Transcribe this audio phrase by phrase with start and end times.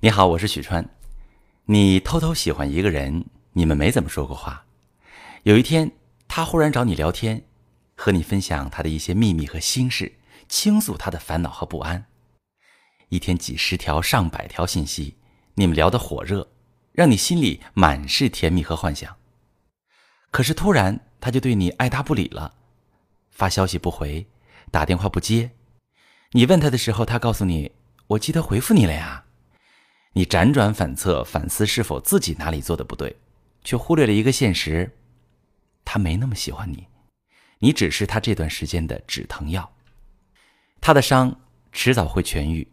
[0.00, 0.88] 你好，我是许川。
[1.64, 4.64] 你偷偷喜欢一个人，你们没怎么说过话。
[5.42, 5.90] 有一天，
[6.28, 7.42] 他忽然找你聊天，
[7.96, 10.12] 和你分享他的一些秘密和心事，
[10.48, 12.06] 倾诉他的烦恼和不安。
[13.08, 15.16] 一天几十条、上百条信息，
[15.54, 16.46] 你们聊得火热，
[16.92, 19.16] 让你心里满是甜蜜和幻想。
[20.30, 22.54] 可是突然，他就对你爱答不理了，
[23.32, 24.28] 发消息不回，
[24.70, 25.50] 打电话不接。
[26.30, 27.72] 你问他的时候，他告诉你
[28.06, 29.24] ：“我记得回复你了呀。”
[30.18, 33.14] 你辗转反侧，反思是否自己哪里做的不对，
[33.62, 34.96] 却忽略了一个现实：
[35.84, 36.88] 他没那么喜欢你，
[37.60, 39.72] 你只是他这段时间的止疼药。
[40.80, 42.66] 他的伤迟早会痊愈，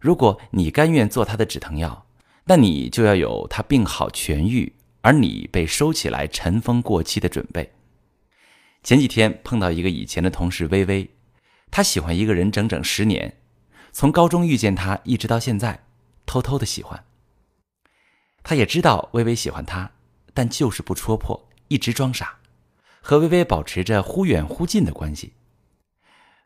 [0.00, 2.06] 如果你甘愿做他的止疼药，
[2.46, 7.70] 那你就要有他病好痊愈，而你被收起来尘封过期的准备。
[8.82, 11.10] 前几天碰到一个以前的同事微微。
[11.70, 13.36] 他喜欢一个人整整十年，
[13.92, 15.84] 从高中遇见他一直到现在，
[16.28, 17.02] 偷偷的喜欢。
[18.44, 19.90] 他也知道微微喜欢他，
[20.34, 22.36] 但就是不戳破，一直装傻，
[23.00, 25.32] 和微微保持着忽远忽近的关系。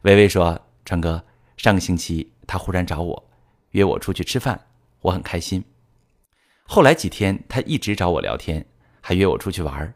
[0.03, 1.25] 微微说：“川哥，
[1.57, 3.31] 上个星期他忽然找我，
[3.73, 4.59] 约我出去吃饭，
[5.01, 5.63] 我很开心。
[6.63, 8.65] 后来几天他一直找我聊天，
[9.01, 9.93] 还约我出去玩儿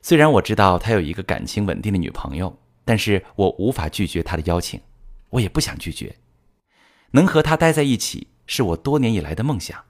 [0.00, 2.58] 虽然我知道他有一个感情稳定的女朋友。”
[2.88, 4.80] 但是我无法拒绝他的邀请，
[5.28, 6.16] 我也不想拒绝。
[7.10, 9.84] 能和他待在一起是我多年以来的梦想。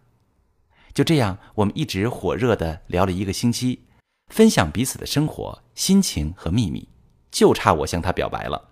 [0.92, 3.86] 就这样，我们一直火热的聊了一个星期，
[4.26, 6.86] 分享彼此的生活、心情和秘密，
[7.30, 8.70] 就差我向他表白了。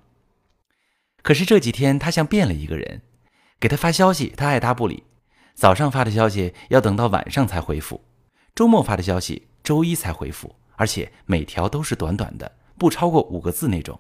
[1.23, 3.03] 可是这几天他像变了一个人，
[3.59, 5.05] 给他发消息他爱答不理，
[5.55, 8.05] 早上发的消息要等到晚上才回复，
[8.55, 13.99] 周末发的消息周一才回复，而且每条都是短短的，不超过五个字那种。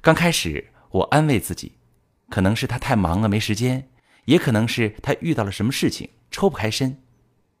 [0.00, 1.72] 刚开始，我安慰自己，
[2.30, 3.88] 可能是他太忙了没时间，
[4.24, 6.98] 也可能是他遇到了什么事情抽不开身。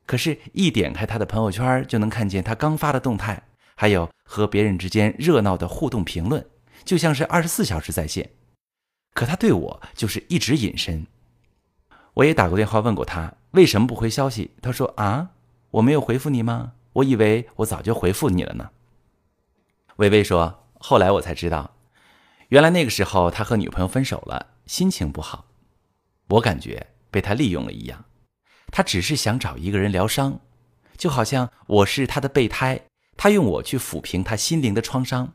[0.04, 3.42] 可是，一点开他的朋友圈，就能看见他刚发的动态，
[3.76, 6.44] 还有和别人之间热闹的互动评论，
[6.84, 8.30] 就像是二十四小时在线。
[9.14, 11.06] 可他对我就是一直隐身。
[12.14, 15.30] 我也打过电话问过他为什么不回消息，他说：“啊，
[15.70, 16.72] 我没有回复你吗？
[16.94, 18.70] 我以为我早就回复你了呢。”
[19.96, 21.76] 微微说：“后来我才知道。”
[22.48, 25.46] 原来那个时候他和女朋友分手了，心情不好，
[26.28, 28.04] 我感觉被他利用了一样。
[28.70, 30.40] 他只是想找一个人疗伤，
[30.96, 32.80] 就好像我是他的备胎，
[33.16, 35.32] 他用我去抚平他心灵的创伤。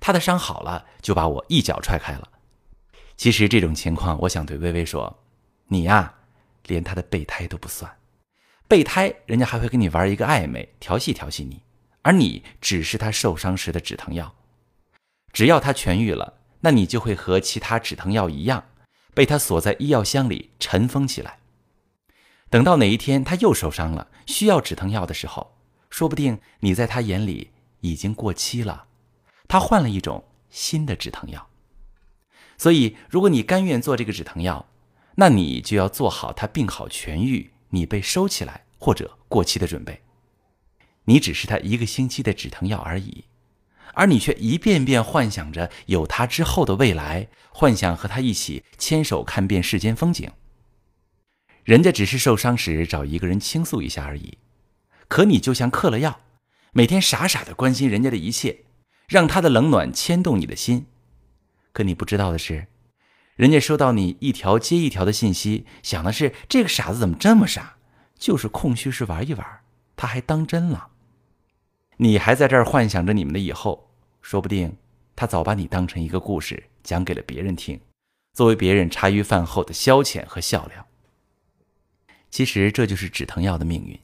[0.00, 2.28] 他的伤好了，就把我一脚踹开了。
[3.16, 5.22] 其实这种情况，我想对微微说
[5.68, 6.14] ：“你呀，
[6.66, 7.90] 连他的备胎都不算。
[8.66, 11.62] 备胎人家还会跟你玩一个暧昧，调戏调戏你，
[12.02, 14.34] 而你只是他受伤时的止疼药。
[15.32, 18.62] 只要他痊愈了。”那你就会和其他止疼药一样，
[19.14, 21.38] 被他锁在医药箱里尘封起来。
[22.48, 25.56] 等到哪一天他又受伤了，需要止疼药的时候，
[25.88, 27.50] 说不定你在他眼里
[27.80, 28.86] 已经过期了，
[29.46, 31.48] 他换了一种新的止疼药。
[32.58, 34.66] 所以，如果你甘愿做这个止疼药，
[35.14, 40.02] 那你就要做好他病好痊愈，你被收起来或者过期的准备。
[41.04, 43.24] 你只是他一个星期的止疼药而已。
[43.94, 50.30] 而你却一遍遍幻想着有他之后的未来，幻想和他一起牵手看遍世间风景。
[51.64, 54.38] 人家只是受伤时找一个人倾诉一下而已，
[55.08, 56.20] 可你就像嗑了药，
[56.72, 58.64] 每天傻傻的关心人家的一切，
[59.08, 60.86] 让他的冷暖牵动你的心。
[61.72, 62.66] 可你不知道的是，
[63.36, 67.76] 人家收到你一条接一条的信息，想的是这个傻子怎么这么傻，
[68.18, 69.46] 就是空虚时玩一玩，
[69.96, 70.89] 他还当真了。
[72.02, 73.90] 你还在这儿幻想着你们的以后，
[74.22, 74.74] 说不定
[75.14, 77.78] 他早把你当成一个故事讲给了别人听，
[78.32, 80.86] 作为别人茶余饭后的消遣和笑料。
[82.30, 84.00] 其实这就是止疼药的命运。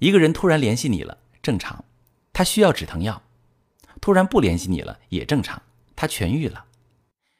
[0.00, 1.84] 一个人突然联系你了，正常，
[2.32, 3.22] 他需要止疼药；
[4.00, 5.62] 突然不联系你了，也正常，
[5.94, 6.64] 他痊愈了。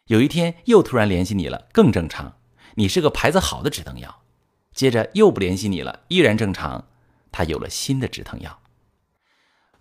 [0.07, 2.37] 有一天又突然联系你了，更正常，
[2.77, 4.23] 你是个牌子好的止疼药。
[4.73, 6.87] 接着又不联系你了，依然正常，
[7.33, 8.62] 他有了新的止疼药。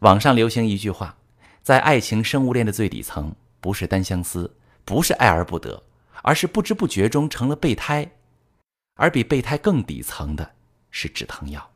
[0.02, 1.16] 网上流行一句话，
[1.62, 5.84] 在爱情生物链的最底层，不是单相思，不是爱而不得，
[6.24, 8.12] 而是不知不觉中成了备胎，
[8.96, 10.56] 而比备胎更底层的
[10.90, 11.72] 是止疼药。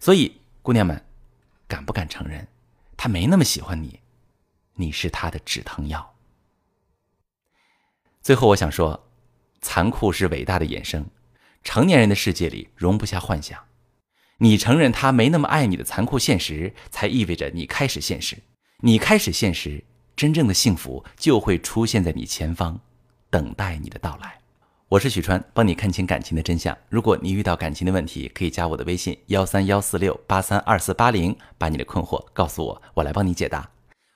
[0.00, 1.04] 所以，姑娘们，
[1.68, 2.48] 敢不敢承认，
[2.96, 4.00] 他没那么喜欢你，
[4.76, 6.14] 你是他的止疼药？
[8.22, 9.10] 最后，我想说，
[9.60, 11.10] 残酷是伟大的衍生，
[11.62, 13.62] 成年人的世界里容不下幻想。
[14.42, 18.36] 你承认他没那么爱你的残酷现实，才意味着你开始现实。
[18.80, 19.84] 你开始现实，
[20.16, 22.80] 真正的幸福就会出现在你前方，
[23.30, 24.40] 等待你的到来。
[24.88, 26.76] 我是许川，帮你看清感情的真相。
[26.88, 33.70] 如果你遇到感情的问题，可以加我的微信幺三幺四六八三二四八零，把你的困惑告诉我，我来帮你解答。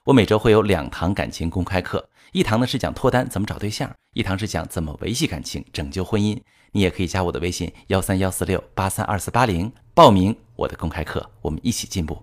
[0.07, 6.37] 我每周会有两堂感情公开课，一堂呢是讲脱单怎么找对象，一堂是讲怎么维系感情、拯救婚姻。
[6.73, 12.23] 你也可以加我的微信幺三幺四六八三二四八零，报名我的公开课，我们一起进步。